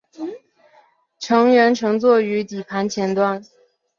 [1.19, 3.39] 乘员乘坐于底盘前端。